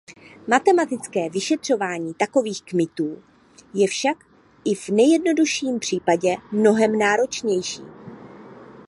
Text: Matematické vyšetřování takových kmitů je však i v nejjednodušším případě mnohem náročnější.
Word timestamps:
Matematické 0.47 1.29
vyšetřování 1.29 2.13
takových 2.13 2.61
kmitů 2.63 3.23
je 3.73 3.87
však 3.87 4.23
i 4.65 4.75
v 4.75 4.89
nejjednodušším 4.89 5.79
případě 5.79 6.35
mnohem 6.51 6.99
náročnější. 6.99 7.81